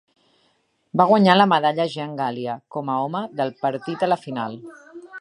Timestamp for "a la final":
4.09-4.63